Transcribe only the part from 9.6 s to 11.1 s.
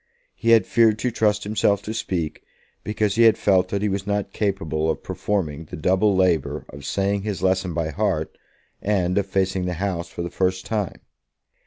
the House for the first time.